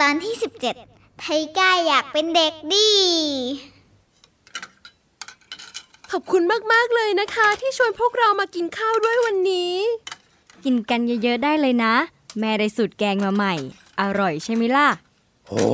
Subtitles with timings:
[0.00, 0.34] ตอนที่
[0.78, 1.24] 17ไท
[1.58, 2.90] ก้าอยากเป็นเด็กดี
[6.10, 9.74] ขอบคุณมาก ๆ เลยนะคะ ที่ชวนพวกเรามากินข้าวด้วยวันนี้
[10.64, 11.94] กินกันเยอะ ๆ ได้เลยนะ
[12.40, 13.54] แม่ได้สูตรแกงมาใหม่
[14.00, 14.88] อร่อยใช่ไหมล่ะ
[15.48, 15.64] โอ้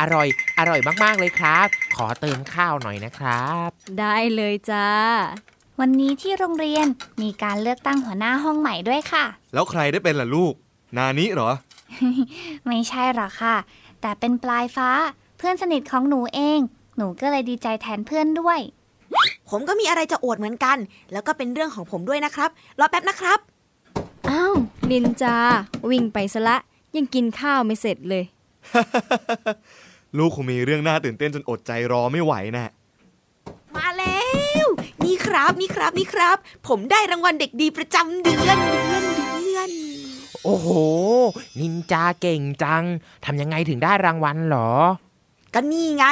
[0.00, 3.68] อร่อย อร่อยมาก ๆ เลยครับ ขอเติมข้าวหน่อยนะครับ
[4.00, 4.88] ได้เลยจ้า
[5.80, 6.86] วันนี้ที่โรงเรียน
[7.22, 10.54] มีการเลือกตั้งหัวหน้าห้องใหม่ด้วยค่ะ แล้วใครได้เป็นล่ะลูก
[10.96, 11.50] นานิเหรอ
[12.66, 13.56] ไม่ใช่หรอกค่ะ
[14.00, 14.88] แต่เป็นปลายฟ้า
[15.38, 16.58] เพื่อนสนิทของหนูเอง
[16.96, 18.60] หนูก็เลยดีใจแทนเพื่อนด้วย
[19.50, 20.78] ผมก็มีอะไรจะอวดเหมือนกัน
[21.12, 22.50] แล้วก็เป็นเรื่องของผมด้วยนะครับ
[22.80, 23.38] รอแป๊บนะครับ
[24.28, 24.54] อ้าว
[24.90, 25.36] นินจา
[25.90, 26.56] วิ่งไปซะละ
[26.96, 28.24] ยังกินข้าวไม่เสร็จเลย
[30.16, 32.66] ลูกคงมีเรื่องน่าตื่นเต้นจนอดใจรอไม่ไหวแน่
[33.76, 34.20] มาแล้
[34.64, 34.66] ว
[35.04, 36.36] นี่ครับนี่ครับนี่ครับ
[36.68, 38.87] ผมได้รางวัลเด็กดีประจำเดือนเดือนเดือน
[40.44, 40.68] โอ้โห
[41.60, 42.84] นินจาเก่งจัง
[43.24, 44.70] ทำยังไงถึงได้รางวัลเหรอ
[45.54, 46.04] ก็นี่ไง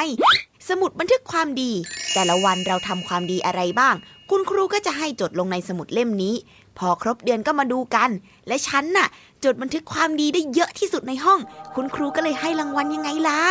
[0.69, 1.71] สมุดบันทึกความดี
[2.13, 3.95] แต่ละวันเราทำความดีอะไรบ้าง
[4.29, 6.35] คุณครูก็จะให้จดลงในสมุดเล่มนี้
[6.77, 8.09] พอครบเดือนก็มาดูกัน
[8.47, 9.07] และฉันน่ะ
[9.43, 11.39] จดบันทึกความดีได้เยอะที่สุดในห้อง
[11.75, 13.41] คุณครูก็เลยให้รางวัลยังไงล่ะ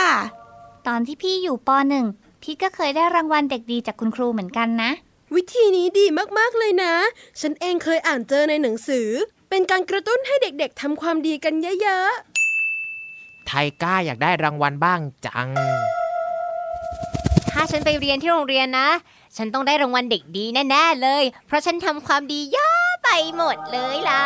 [0.86, 2.06] ตอนที่พี่อยู่ปหนึ่ง
[2.42, 4.91] พี่ก็เคยได้รางวัลเด็กดีจากคุณครูเหมือนกันนะ
[5.34, 6.06] วิธีนี้ดี
[6.38, 6.92] มาก ๆ เลยนะ
[7.41, 9.09] ฉันเองเคยอ่านเจอในหนังสือ
[9.51, 12.11] เป็นการกระตุ้นให้เด็กๆทำความดีกันเยอะ
[13.47, 13.53] ไท
[13.83, 15.49] ก้าอยากได้รางวัลบ้างจัง
[17.51, 18.89] ถ้าฉันไปเรียนที่โรงเรียนนะ
[19.37, 24.25] ฉันต้องได้รางวัลเด็กดีแน่ๆเลย เพราะฉันทำความดีเยอะไปหมดเลยล่ะ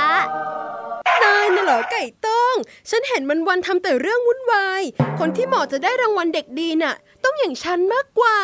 [0.59, 2.55] ๆนายน่ะเหรอไก่ต้ง
[2.91, 4.83] ฉันเห็นมันวันๆทำแต่เรื่องวุ่นวาย
[5.19, 6.95] คนที่เหมาะจะได้รางวัลเด็กดีน่ะ
[7.25, 8.37] ต้องอย่างฉันมากกว่า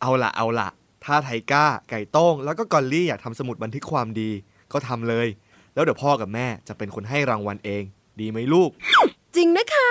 [0.00, 0.68] เอาละเอาละ
[1.04, 4.30] ถ้าไทก้า ไก่โต้งแล้วก็กอลลี่อยากทำสมุดบันทึกความดี
[4.72, 5.28] ก็ทำเลย
[5.74, 7.82] แล้วเดี๋ยวพ่อกับแม่จะเป็นคนให้รางวัลเอง
[8.20, 8.70] ดีไหมลูก
[9.36, 9.90] จริงนะคะ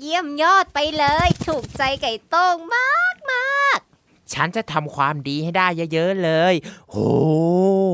[0.00, 3.78] เยี่ยมยอดไปเลย ถูกใจไก่โต้งมากมาก
[4.32, 6.54] ฉันจะทำความดีให้ได้เยอะๆเลย
[6.90, 6.96] โห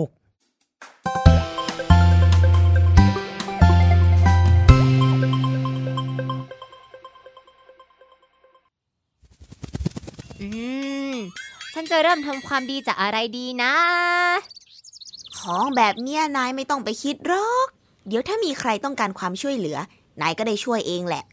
[0.08, 0.22] ๆ
[10.40, 10.48] อื
[11.12, 11.16] ม
[11.74, 13.74] ฉันจะเริ่มทำความดีจากอะไรดีนะ
[15.42, 17.66] ของแบบเนี้ยนายไม่ต้องไปคิดหรอก
[18.08, 19.78] เดี๋ยวถ้ามีใครต้องการความช่วยเหลือ
[20.20, 21.24] นายก็ได้ช่วยเองแหละ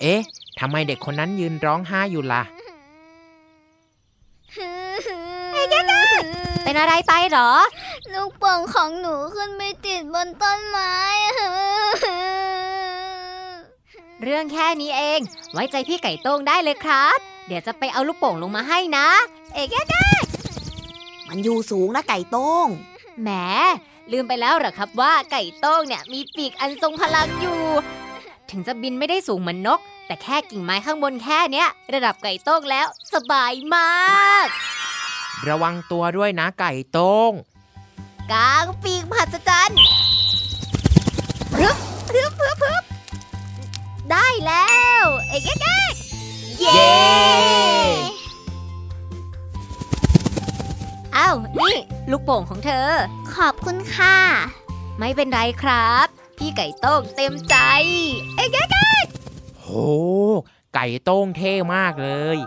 [0.00, 0.20] เอ๊ะ
[0.60, 2.42] ทำไมเด็กคนนั้นยืนร้องไห้อยู่ล่ะ
[6.64, 7.50] เป็นอะไรไปเหรอ
[8.12, 10.96] ลูกโป่งของหนูขึ้นไปติดบนต้นไม้
[14.22, 15.20] เรื่องแค่นี้เอง
[15.52, 19.06] ไว้ใจพี่ไก่โต้งได้เลยครับ เดี๋ยวจะไปเอาลูกโป่งลงมาให้นะ
[19.54, 19.66] เอ๊ะ
[21.28, 22.66] มันอยู่สูงนะไก่โต้ง
[23.22, 23.30] แหม
[24.12, 27.60] ลืมไปแล้วเหรอครับว่าไก่โต้งเนี่ยมีปีกอันทรงพลังอยู่
[28.50, 33.88] ถึงจะบินไม่ได้สูงเหมือนนก แต่แค่กิ่งไม้ข้างบนแค่เนี้ย ระดับไก่โต้งแล้วสบายมา
[34.44, 34.46] ก
[35.48, 37.32] ระวังตัวด้วยนะไก่โต้ง
[38.32, 39.78] กลางปีกมหัศจรรย์
[41.58, 41.78] รึบ
[42.14, 42.84] รึบรึบรึบ
[44.10, 44.70] ได้แล้
[45.02, 45.88] ว เอ๊ะเอ๊ะเอ๊ะ
[46.60, 48.15] เย้
[51.16, 51.76] อ้าว นี่
[52.10, 52.88] ลูกโป่งของเธอ
[53.34, 54.18] ขอบคุณค่ะ
[54.98, 56.06] ไม่เป็นไรครับ
[56.38, 57.56] พี่ไก่โต้งเต็มใจ
[58.36, 59.02] เอ๊ะเอ๊ะเอ๊ะ
[59.60, 59.66] โห
[60.74, 62.38] ไก่โต้งเท่มากเลย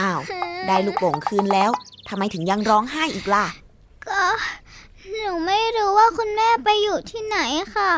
[0.00, 0.20] อ้าว
[0.66, 1.70] ได้ลูกโป่งคืนแล้ว
[2.08, 3.46] ทำไมถึงยังร้องไห้อีกล่ะ
[4.06, 4.22] ก็
[5.18, 7.38] หนูไม่รู้ว่าคุณแม่ไปอยู่ที่ไหน
[7.74, 7.90] ค่ะ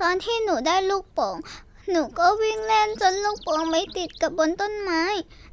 [0.00, 1.36] ตอนที่หนูได้ลูกโป่ง
[1.90, 5.02] หนูก็วิ่งเล่นจนลูกโป่งไม่ติดกับบนต้นไม้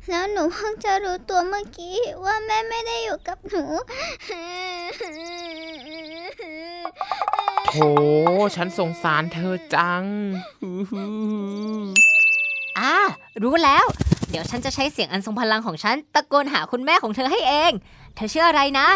[0.09, 3.63] แล้วหนูเพิ่งจะรู้ตัวเมื่อกี้ว่าแม่ไม่ได้อยู่กับหนู
[7.67, 7.73] โถ
[8.55, 10.03] ฉันสงสารเธอจัง
[12.79, 12.95] อ่า
[13.43, 13.85] รู้แล้ว
[14.29, 17.71] เดี๋ยวฉันจะใช้เสียงอันทรงพลังของฉัน ตะโกนหาคุณแม่ของเธอให้เอง
[18.15, 18.87] เธอชื่ออะไรนะ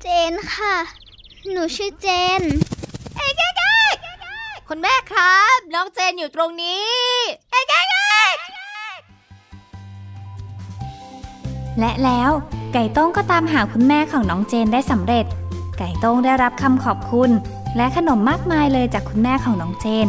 [0.00, 0.74] เจนค่ะ
[1.50, 2.08] หนูชื่อเจ
[2.40, 2.42] น
[4.72, 6.86] คุณแม่ครับ น้องเจนอยู่ตรงนี้
[7.50, 7.64] เอ๊ะ
[11.78, 12.30] และแล้ว
[12.72, 15.26] ไก่โต้งก็ตามหาคุณแม่ของน้องเจนได้สำเร็จ
[15.78, 17.30] ไก่โต้งได้รับคำขอบคุณ
[17.76, 20.06] และขนมมากมายเลยจากคุณแม่ของน้องเจน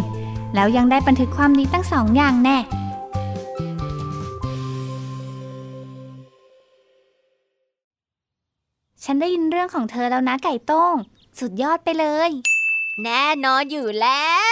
[0.56, 2.58] แล้วยังได้บันทึกความดีตั้งสองอย่างแน่
[9.04, 10.96] ฉันได้ยินเรื่องของเธอแล้วนะไก่โต้ง
[11.40, 12.32] สุดยอดไปเลย
[13.04, 14.49] แน่นอนอยู่แล้ว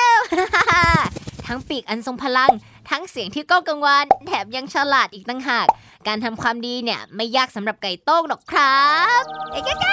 [1.48, 2.52] ทั้งปีกอันทรงพลัง
[2.90, 5.68] ทั้งเสียงที่ก้องกังวาน แถมยังฉลาดอีกตั้งหาก
[6.08, 8.86] การทำความดีเนี่ย ไม่ยากสำหรับไก่โต้งหรอกครั
[9.20, 9.22] บ
[9.52, 9.86] เอ๊ะแก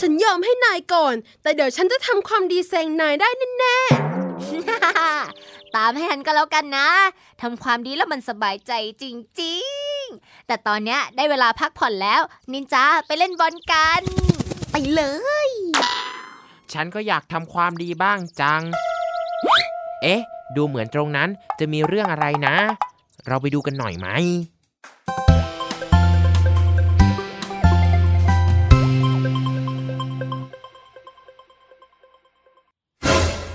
[0.00, 3.28] ฉันยอมให้นายก่อน แต่เดี๋ยวฉันจะทำความดีแซงนายได้
[3.58, 3.78] แน่
[5.76, 6.88] ตามให้ทันก็แล้วกันนะ
[7.42, 8.72] ทำความดีแล้วมันสบายใจ
[9.02, 9.04] จ
[9.42, 9.56] ริ
[10.00, 12.22] งๆ แต่ตอนเนี้ยได้เวลาพักผ่อนแล้ว
[12.52, 14.02] นินจาไปเล่นบอลกัน
[14.70, 15.02] ไปเล
[15.46, 15.48] ย
[16.72, 18.62] ฉันก็อยากทำความดีบ้างจัง
[20.04, 20.22] เอ๊ะ
[20.56, 21.28] ดูเหมือนตรงนั้น
[21.58, 22.56] จะมีเรื่องอะไรนะ
[23.28, 24.08] เราไปดูกันหน่อยไหม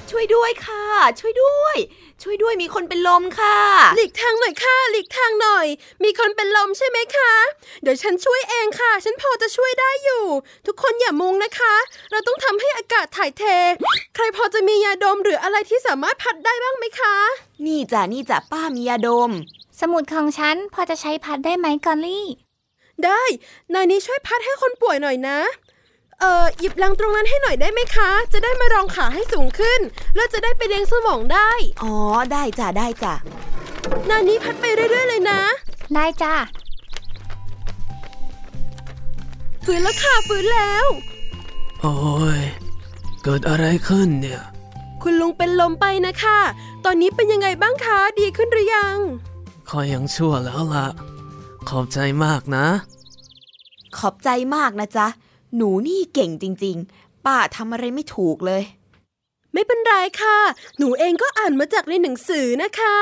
[0.10, 0.84] ช่วยด้วยค่ะ
[1.20, 1.78] ช่วยด้วย
[2.24, 5.68] ช่วยด้วยมีคนเป็นลมค่ะๆหลีกทางหน่อยค่ะ หลีกทางหน่อย
[6.04, 7.32] มีคนเป็นลมใช่ไหมคะ
[7.82, 10.26] เดี๋ยวฉันช่วยเองค่ะ ฉันพอจะช่วยได้อยู่
[10.66, 11.76] ทุกคนอย่ามุงนะคะ
[12.12, 13.44] เราต้องทำให้อากาศถ่ายเท
[14.16, 17.16] ใครพอจะมียาดมหรืออะไรที่สามารถพัดได้บ้างไหมคะ
[17.66, 19.32] นี่จ้ะนี่จ้ะป้ามียาดม
[19.80, 22.28] สมุดของฉันพอจะใช้พัดได้ไหมกอลลี่
[23.06, 23.24] ได้
[23.74, 25.40] นายนี้ช่วยพัดให้คนป่วยหน่อยนะ
[26.20, 29.80] เอ่อหยิบลังตรงนั้นให้หน่อยได้ไหมคะ จะได้มารองขาให้สูงขึ้น
[30.16, 31.52] แล้วจะได้ไปเลี้ยงสมองได้
[31.84, 31.96] อ๋อ
[32.32, 33.14] ได้จ้ะ ได้จ้ะ
[34.10, 35.42] นายนี้พัดไปเรื่อยๆเลยนะ
[35.96, 36.34] ได้จ้า
[39.66, 40.86] ฟื้นแล้วค่ะฟื้นแล้ว
[41.82, 41.96] โอ้
[42.40, 42.42] ย
[43.24, 44.42] เกิดอะไรขึ้นเนี่ย
[45.02, 46.40] คุณลุงเป็นลมไปนะคะ
[46.86, 48.98] ตอนนี้เป็นยังไงบ้างคะ ดีขึ้นหรือยัง
[49.70, 50.88] คอยยังชั่วแล้วล่ะ
[51.70, 52.66] ขอบใจมากนะ
[53.98, 55.08] ขอบใจมากนะจ๊ะ
[55.56, 58.64] หนูนี่เก่งจริง ๆ ป้าทำอะไรไม่ถูกเลย
[59.54, 60.38] ไม่เป็นไรค่ะ
[60.78, 62.98] หนูเองก็อ่านมาจากในหนังสือนะคะ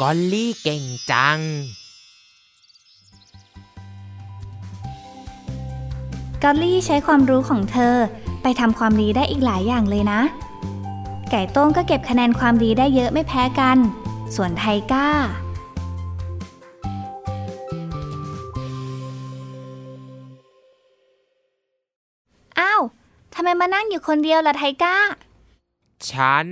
[0.00, 1.40] กอลลี่เก่งจัง
[6.42, 7.96] กอลลี่ใช้ความรู้ของเธอ
[8.42, 10.20] ไปทำความดีได้อีกหลายอย่างเลยนะ
[11.30, 13.78] ไก่โต้งก็เก็บคะแนนความดีได้เยอะไม่แพ้กัน
[14.34, 15.08] ส่วนไทก้า
[23.44, 24.96] ไมมานั่งอยู่คนเดียวล่ะไทก้า
[26.10, 26.48] ฉัน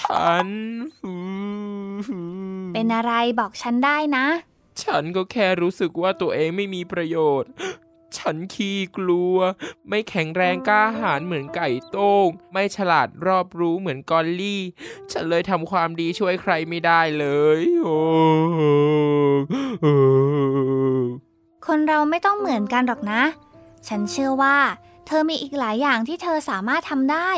[0.00, 0.48] ฉัน
[2.72, 4.26] เป็นอะไรบอกฉันได้นะ
[4.82, 7.50] ฉันก็แค่รู้สึกว่าตัวเองไม่มีประโยชน์
[8.18, 9.36] ฉันขี้กลัว
[9.88, 14.62] ไม่แข็งแรงกล้าหาญเหมือนไก่โต้ง ไม่ฉลาดรอบรู้เหมือนกอลลี่
[15.12, 17.26] ฉันเลยทำความดีช่วยใครไม่ได้เล
[17.56, 17.98] ย โอ้
[21.66, 23.22] คนเราไม่ต้องเหมือนกันหรอกนะ
[23.88, 24.56] ฉันเชื่อว่า
[25.06, 27.30] เธอมีอีกหลายอย่างที่เธอสามารถทำได้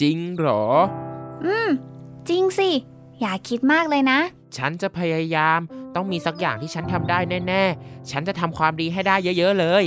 [0.00, 0.64] จริงเหรอ
[1.44, 1.68] อืม
[2.28, 2.70] จริงสิ
[3.20, 4.18] อย่าคิดมากเลยนะ
[4.56, 5.60] ฉันจะพยายาม
[5.94, 9.84] ต้องมีสักอย่างที่ฉันทำได้แน่ๆ ฉันจะทำความดีให้ได้เยอะๆเลย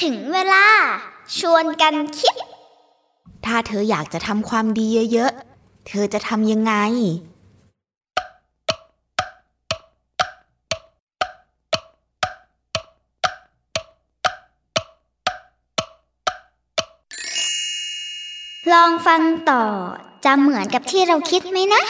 [0.00, 0.66] ถึงเวลา
[1.38, 2.34] ชวนกันคิด
[3.46, 5.49] ถ้าเธออยากจะทำความดีเยอะๆ
[5.86, 6.74] เธอจะทำยังไง
[18.72, 19.64] ลองฟังต่อ
[20.24, 21.82] จะเหมือนกับที่เราคิดไหมนะ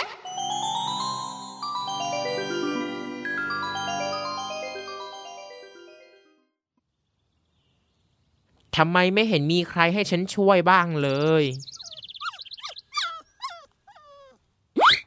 [8.76, 11.11] ทำไมไม่เห็นมีใครให้ฉันช่วยบ้างเล
[11.42, 11.44] ย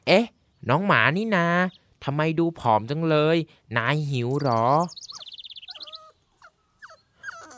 [0.06, 0.24] เอ๊ะ
[0.68, 1.46] น้องหมานี่นา
[2.04, 3.36] ทำไมดูผอมจังเลย
[3.76, 4.66] นายหิวหรอ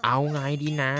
[0.04, 0.92] เอาไงดีนะ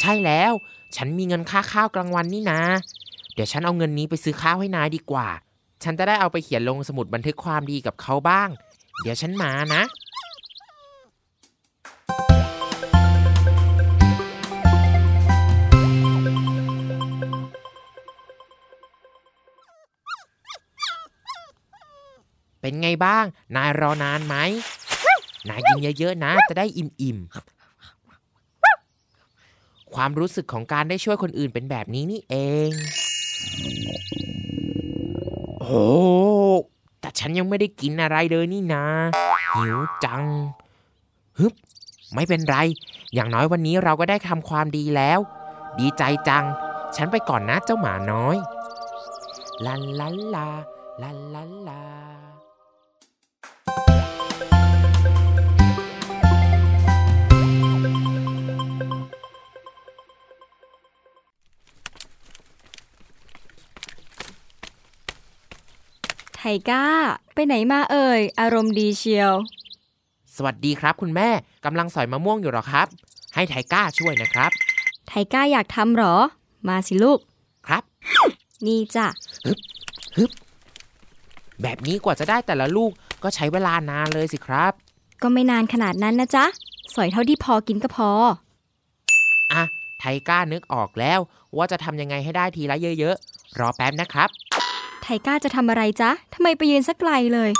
[0.00, 0.52] ใช่แล้ว
[0.96, 2.60] ฉันมีเงินค่าข้าวกลางวันนี่นะ
[3.34, 5.28] เดี๋ยวฉันเอาเงินนี้ไปซื้อข้าวให้นายดีกว่า
[5.82, 8.48] ฉันจะได้เอาไปเขียนลงสมุดบันทึกความดีกับเขาบ้าง
[9.02, 9.82] เดี๋ยวฉันมานะ
[22.66, 23.24] เป็นไงบ้าง
[23.56, 24.36] นายรอนานไหม
[25.48, 32.34] นายกินเยอะๆนะ จะได้อิ่มๆ ความรู้สึกของการได้ช่วยคนอื่นเป็นแบบนี้นี่เอ
[32.68, 32.70] ง
[35.60, 35.86] โอ้
[37.00, 38.84] แต่ฉันยังไม่ได้กินอะไรเลยนี่นา
[39.54, 40.24] หิวจัง
[41.38, 41.54] ฮึบ
[42.14, 42.56] ไม่เป็นไร
[43.14, 45.18] อย่างน้อยวันนี้เราก็ได้ทำความดีแล้ว
[45.80, 46.44] ดีใจจัง
[46.96, 48.36] ฉันไปก่อนนะเจ้าหมาน้อย
[49.66, 50.48] ลันลันลา
[51.02, 51.82] ลันลันลา
[66.70, 66.84] ก้า
[67.34, 69.32] ไปไหนมาเอ่ย อารมณ์ดีเชียว
[70.36, 71.28] สวัสดีครับคุณแม่
[71.64, 72.86] กำลังสอยมะม่วงอยู่หรอครับ
[73.34, 74.50] ให้ไทก้าช่วยนะครับ
[75.08, 76.14] ไทก้าอยากทำหรอ
[76.68, 77.18] มาสิลูก
[77.66, 77.82] ครับ
[78.66, 79.06] นี่จ้ะ
[81.62, 82.90] แบบนี้กว่าจะได้แต่ละลูก
[83.22, 84.72] ก็ใช้เวลานานเลยสิครับ
[85.22, 86.44] ก็ไม่นานขนาดนั้นนะจ๊ะ
[86.94, 88.10] สอยเท่าที่พอกินก็พอ
[89.52, 89.62] อะ
[90.00, 91.20] ไทก้านึกออกแล้ว
[91.56, 94.28] ว่าจะทำยังไงให้ได้ทีละเยอะๆ รอแป๊บนะครับ
[95.08, 97.50] ไทก้าจะทำอะไรจ๊ะทำไมไปยืนสักไกลเลย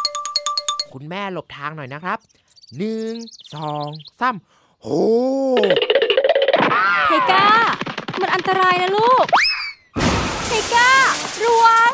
[0.93, 2.19] คุณแม่หลบทางหน่อยนะครับ
[2.77, 3.15] หนึ่ง
[3.55, 3.89] สอง
[4.21, 4.37] สาม
[4.83, 4.89] โห
[7.07, 7.49] ไทก้า
[8.21, 9.27] มันอันตรายนะลูก
[10.47, 10.91] ไทก้า
[11.43, 11.93] ระวัง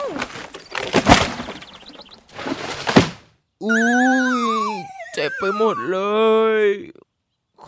[3.64, 3.78] อุ้
[4.68, 4.68] ย
[5.12, 5.98] เจ็บไปหมดเล
[6.60, 6.62] ย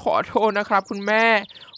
[0.00, 1.24] ขอโทษนะครับคุณแม่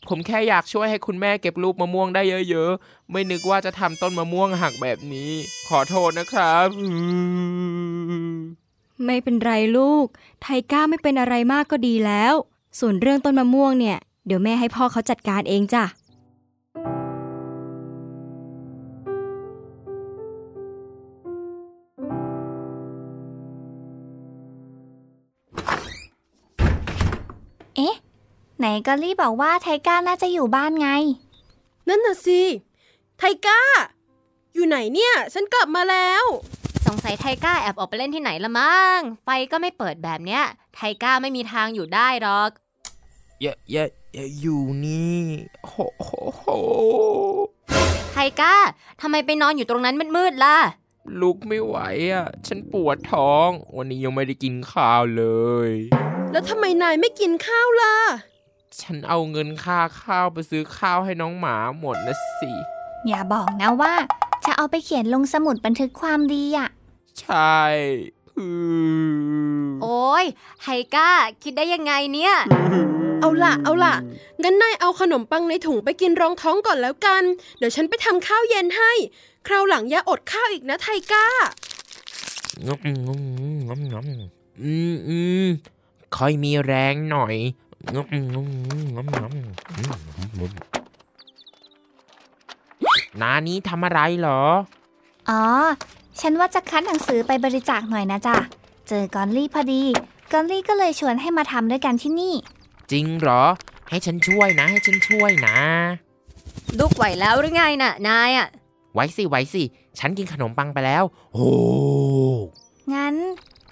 [0.08, 5.30] ผมแค่อยากช่วยให้คุณแม่เก็บลูกมะม่วงได้เยอะๆ ไม่นึกว่าจะทำต้นมะม่วงหักแบบนี้
[5.68, 6.68] ขอโทษนะครับ
[9.04, 10.06] ไม่เป็นไรลูก
[10.42, 12.34] ไทก้าไม่เป็นอะไรมากก็ดีแล้ว
[12.78, 15.84] ส่วนเรื่องต้นมะม่วงเนี่ย เดี๋ยวแม่ให้พ่อเขาจัดการเองจ้ะ
[28.74, 30.88] นกอลลี่บอกว่าไทก้าน่าจะอยู่บ้านไง
[31.88, 32.42] นั่นน่ะสิ
[33.18, 33.60] ไทก้า
[34.54, 36.24] อยู่ไหนเนี่ย ฉันกลับมาแล้ว
[36.86, 40.42] สงสัยไทก้าแอบออกไปเล่นที่ไหนละมั้ง ไฟก็ไม่เปิดแบบเนี้ย
[40.74, 42.50] ไทก้าไม่มีทางอยู่ได้หรอก
[43.42, 45.20] อย่าอย่าอย่าอยู่นี่
[45.66, 45.72] โห
[46.04, 46.44] โหโห
[48.12, 48.54] ไทก้า
[49.00, 50.58] ทำไมไปนอนอยู่ตรงนั้นมืดๆล่ะ
[51.20, 51.76] ลุกไม่ไหว
[52.12, 55.24] อะ ฉันปวดท้อง วันนี้ยังไม่ได้กินข้าวเล
[55.68, 55.70] ย
[56.32, 57.96] แล้วทำไมนายไม่กินข้าวล่ะ
[58.82, 62.50] ฉันเอาเงินค่าข้าวไปซื้อข้าวให้น้องหมาหมดนะสิ
[63.08, 63.94] อย่าบอกนะว่า
[64.44, 66.68] จะเอาไปเขียนลงสมุดบันทึกความดีอะ
[67.20, 67.60] ใช่
[68.38, 68.46] อื
[69.62, 70.24] อโอ้ย
[70.60, 71.10] ไทก้า
[71.42, 72.34] คิดได้ยังไงเนี่ย
[73.20, 73.94] เอาล่ะ เอาล่ะ
[74.42, 77.22] งั้นนายเอาขนมปังในถุงไปกินรองท้องก่อนแล้วกัน
[77.58, 78.92] เดี๋ยวฉันไปทำข้าวเย็นให้
[79.46, 81.28] คราวหลังอย่าอดข้าวอีกนะไทก้า
[82.66, 84.06] งมงมงมงม
[84.62, 85.46] อืมอืม
[86.16, 87.34] ค่อยมีแรงหน่อย
[87.94, 88.48] งมงม
[88.94, 89.34] งมงม
[89.76, 89.94] อืม
[90.38, 90.52] งม
[93.20, 94.42] นานี้ทำอะไรเหรอ
[95.30, 95.42] อ๋อ
[96.20, 98.36] ฉันว่าจะคัดหนังสือไปบริจาคหน่อยนะจ๊ะ
[98.88, 99.82] เจอกอลลี่พอดี
[100.32, 102.34] กอลลี่ก็เลยชวนให้มาทำด้วยกันที่นี่
[102.90, 103.42] จริงเหรอ
[103.88, 105.56] ให้ฉันช่วยนะ ให้ฉันช่วยนะ
[106.78, 108.48] ลูกไหวแล้วหรือไงน่ะ นายอะ
[108.94, 109.62] ไว้สิไว้สิ
[109.98, 111.50] ฉันกินขนมปังไปแล้ว โอ้
[112.94, 113.14] งั้น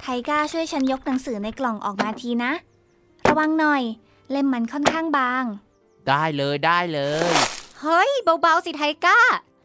[0.00, 2.52] ไทก้าช่วยฉันยกหนังสือในกล่องออกมาทีนะ
[3.34, 3.82] ระวังหน่อย
[4.30, 5.44] เล่มมันค่อนข้างบาง
[6.08, 7.00] ได้เลยได้เล
[7.30, 7.32] ย
[7.80, 9.18] เฮ้ย เบาๆสิไทก้า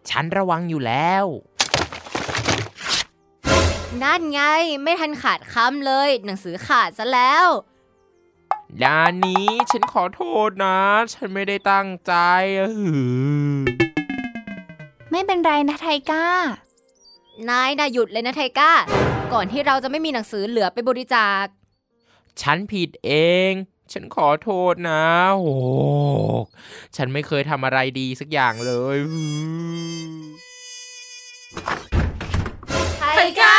[0.09, 1.25] ฉันระวังอยู่แล้ว
[4.03, 4.41] นั่นไง
[4.83, 7.45] ไม่ทันขาดคำเลย หนังสือขาดซะแล้ว
[8.83, 10.77] ดานนี้ฉันขอโทษนะ
[11.13, 12.13] ฉันไม่ได้ตั้งใจ
[12.57, 12.91] อะหื
[13.53, 13.57] อ
[15.11, 16.27] ไม่เป็นไรนะไทก้า
[17.49, 18.71] นายน่ะหยุดเลยนะไทก้า
[19.33, 21.45] ก่อนที่เราจะไม่มีหนังสือเหลือไปบริจาค
[22.41, 23.12] ฉันผิดเอ
[23.50, 23.51] ง
[23.91, 25.03] ฉันขอโทษนะ
[25.38, 25.55] โอ้
[26.96, 30.29] ฉันไม่เคยทำอะไรดีสักอย่างเลยหือ
[32.98, 33.03] ไท
[33.41, 33.58] ก้า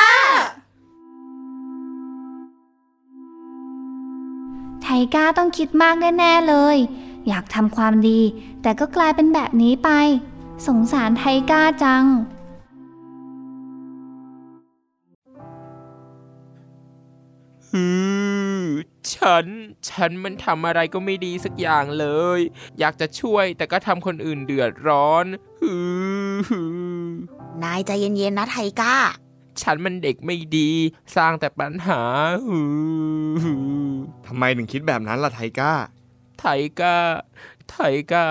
[4.83, 6.77] ไทก้าต้องคิดมากแน่ๆเลย
[7.29, 8.21] อยากทำความดี
[8.63, 9.91] แต่ก็กลายเป็นแบบนี้ไป
[10.67, 12.05] สงสารไทก้าจัง
[17.71, 17.85] ฮื
[18.19, 18.20] อ
[19.15, 19.47] ฉัน
[19.91, 22.07] ฉันมันทำอะไรก็ไม่ดีสักอย่างเล
[22.39, 22.41] ย
[22.79, 25.27] อยากจะช่วยแต่ก็ทำคนอื่นเดือดร้อน
[25.61, 25.75] ฮื
[26.35, 26.63] อฮื
[27.05, 27.07] อ
[27.63, 28.97] นายใจเย็นๆนะไทก้า
[29.63, 30.71] ฉันมันเด็กไม่ดี
[31.17, 32.01] สร้างแต่ปัญหา
[32.47, 32.61] ฮื
[33.33, 33.53] อฮื
[33.89, 33.91] อ
[34.27, 35.73] ทำไมถึงคิดแบบนั้นล่ะไทก้า
[36.41, 36.45] ไท
[36.81, 36.97] ก้า
[37.71, 37.77] ไท
[38.13, 38.25] ก้า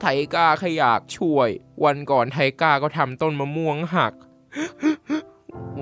[0.00, 1.48] ไทก้าแค่อยากช่วย
[1.84, 4.12] วันก่อนไทก้าก็ทำต้นมะม่วงหัก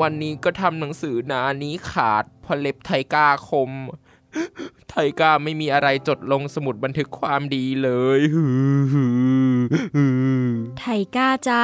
[0.01, 3.71] วันนี้ก็ทำหนังสือหนานี้ขาดพราะเล็บไทก้าคม
[4.91, 8.21] ไทก้าไม่มีอะไรจดลงสมุดบันทึกความดีเลย
[10.79, 10.85] ไท
[11.17, 11.63] ก้าจ๊ะ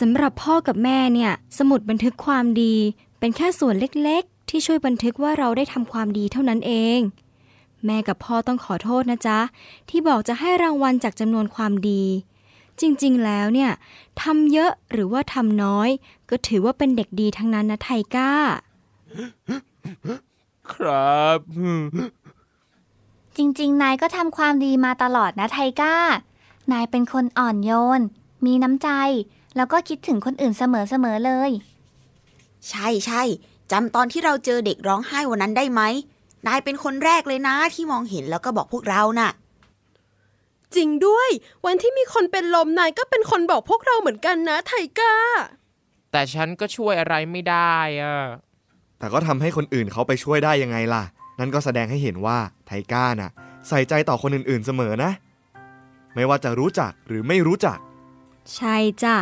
[0.00, 2.74] สำหรับพ่อกับแม่เนี่ย สมุดบันทึกความดี
[3.18, 7.00] เป็นแค่ส่วนเล็กๆ ที่ช่วยบันทึกว่าเราได้ทำความดีเท่านั้นเอง
[7.86, 9.40] แม่กับพ่อต้องขอโทษนะจ๊ะ
[9.88, 12.02] ที่บอกจะให้รางวัลจากจำนวนความดี
[12.80, 13.70] จริงๆ แล้วเนี่ย
[14.22, 15.88] ทำเยอะหรือว่าทำน้อย
[16.30, 18.32] ก็ถือว่าเป็นเด็กดีทั้งนั้นนะไทก้า
[20.72, 21.40] ครับ
[23.36, 25.96] จริงๆ นายก็ทำความดีมาตลอดนะไทก้า
[26.72, 28.00] นายเป็นคนอ่อนโยน
[28.46, 28.88] มีน้ำใจ
[29.56, 31.50] แล้วก็คิดถึงคนอื่นเสมอๆ เลย
[32.68, 33.22] ใช่ใช่
[33.72, 35.80] จำตอนที่เราเจอเด็กร้องไห้วันนั้นได้ไหม
[36.46, 39.30] นายเป็นคนแรกเลยนะที่มองเห็นแล้วก็บอกพวกเราน่ะ
[40.76, 41.30] จริงด้วย
[41.66, 45.14] วันที่มีคนเป็นลมนายก็เป็นคนบอกพวกเราเหมือนกันนะไทก้า
[46.12, 48.16] แต่ฉันก็ช่วยอะไรไม่ได้อะ
[48.98, 51.04] แต่ก็ทำให้คนอื่นเขาไปช่วยได้ยังไงล่ะ
[51.38, 53.30] นั่นก็แสดงให้เห็นว่าไทก้าน่ะ
[53.68, 55.10] ใส่ใจต่อคนอื่นๆเสมอนะ
[56.14, 57.78] ไม่ว่าจะรู้จักหรือไม่รู้จัก
[58.56, 59.16] ใช่จ้ะ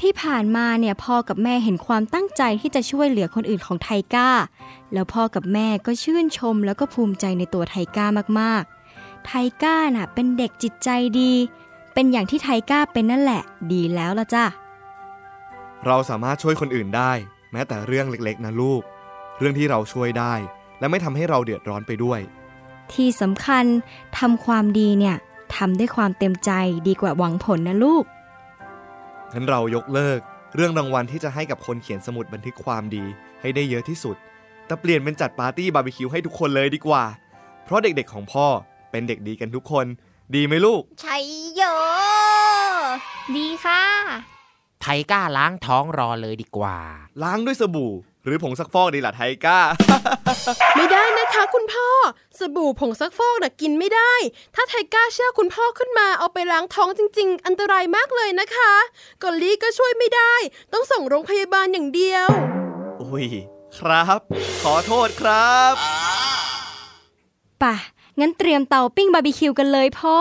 [0.00, 4.30] ที่ผ่านมาเนี่ยพ่อกับแม่เห็นความตั้งใจที่จะช่วยเหลือคนอื่นของไทก้า
[4.92, 8.06] แล้วพ่อกับแม่ก็ชื่นชมแล้วก็ภูมิใจในตัวไทก้า
[8.40, 8.76] มากๆ
[9.26, 9.32] ไท
[9.62, 10.88] ก้าน่ะเป็นเด็กจิตใจ
[11.20, 11.32] ดี
[11.94, 13.42] เป็นอย่างที่ไทก้าเป็นนั่นแหละ
[13.72, 14.44] ดีแล้วละจ้ะ
[15.86, 17.12] เราสามารถช่วยคนอื่นได้
[17.52, 18.82] แม้แต่เรื่องเล็กๆ นะลูก
[19.38, 20.34] เรื่องที่เราช่วยได้
[20.78, 22.20] และไม่ทำให้เราเดือดร้อนไปด้วย
[22.92, 23.64] ที่สำคัญ
[24.18, 25.16] ทำความดีเนี่ย
[25.56, 26.50] ทำด้วยความเต็มใจ
[26.88, 28.04] ดีกว่าหวังผลนะลูก
[29.32, 30.20] งั้นเรายกเลิก
[30.54, 33.04] เรื่องรางวัลที่จะให้กับคนเขียนสมุดบันทึกความดี
[33.40, 34.16] ให้ได้เยอะที่สุด
[34.66, 37.04] แต่เปลี่ยนเป็นจัดปาร์ตี้บาร์บีคิวให้ทุกคนเลยดีกว่า
[37.64, 38.46] เพราะเด็กๆของพ่อ
[38.90, 39.86] เป็นเด็กดีกันทุกคน
[40.34, 41.24] ดีไหมลูกชัย
[41.54, 41.62] โย
[43.36, 43.82] ดีค่ะ
[44.82, 46.78] ไทก้าล้างท้องรอเลยดีกว่า
[47.22, 47.92] ล้างด้วยสบู่
[48.24, 49.58] หรือผงซักฟอกดีล่ะไทก้า
[50.76, 51.88] ไม่ได้นะคะคุณพ่อ
[52.38, 54.12] สบู่ผงซักฟอกน่ะกินไม่ได้
[54.54, 58.72] ถ้าไทก้าเชื่อคุณพ่อขึ้นมาเอาไปล้างท้องจริง ๆ อันตรายมากเลยนะคะ
[59.22, 60.34] กอลลี่ก็ช่วยไม่ได้
[60.72, 62.28] ต้องส่งโรงพยาบาลอย่างเดียว
[63.02, 63.26] อุ้ย
[63.78, 64.20] ครับ
[64.62, 65.74] ขอโทษครับ
[67.62, 67.74] ป่ะ
[68.20, 70.18] งั้นเตรียมเตาปิ้งบาร์บีคิวกันเลยพ่อ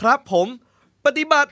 [0.00, 0.46] ครับผม
[1.04, 1.50] ปฏิบัติ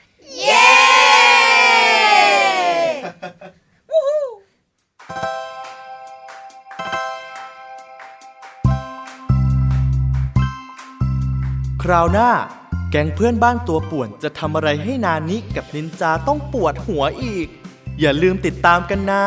[11.83, 12.31] คราวหน้า
[12.91, 17.49] แก๊งเพื่อนบ้านตัวป่วนจะทำอะไรให้นานิกับนินจาต้องปวดหัวอีก
[18.01, 19.25] อย่าลืมติดตามกันนะ